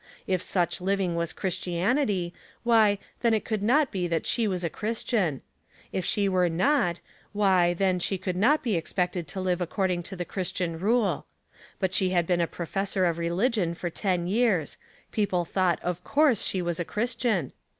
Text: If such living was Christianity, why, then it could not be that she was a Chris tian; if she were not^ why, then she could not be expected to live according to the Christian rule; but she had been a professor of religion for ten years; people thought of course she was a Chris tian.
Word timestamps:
If 0.25 0.41
such 0.41 0.81
living 0.81 1.15
was 1.15 1.31
Christianity, 1.31 2.33
why, 2.63 2.97
then 3.19 3.35
it 3.35 3.45
could 3.45 3.61
not 3.61 3.91
be 3.91 4.07
that 4.07 4.25
she 4.25 4.47
was 4.47 4.63
a 4.63 4.67
Chris 4.71 5.03
tian; 5.03 5.43
if 5.91 6.03
she 6.03 6.27
were 6.27 6.49
not^ 6.49 7.01
why, 7.33 7.75
then 7.75 7.99
she 7.99 8.17
could 8.17 8.35
not 8.35 8.63
be 8.63 8.75
expected 8.75 9.27
to 9.27 9.39
live 9.39 9.61
according 9.61 10.01
to 10.01 10.15
the 10.15 10.25
Christian 10.25 10.79
rule; 10.79 11.27
but 11.79 11.93
she 11.93 12.09
had 12.09 12.25
been 12.25 12.41
a 12.41 12.47
professor 12.47 13.05
of 13.05 13.19
religion 13.19 13.75
for 13.75 13.91
ten 13.91 14.25
years; 14.25 14.75
people 15.11 15.45
thought 15.45 15.79
of 15.83 16.03
course 16.03 16.41
she 16.43 16.63
was 16.63 16.79
a 16.79 16.83
Chris 16.85 17.13
tian. 17.13 17.51